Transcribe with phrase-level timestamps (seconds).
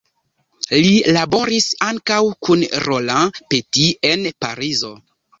[0.83, 2.17] Li laboris ankaŭ
[2.47, 4.91] kun Roland Petit en Parizo.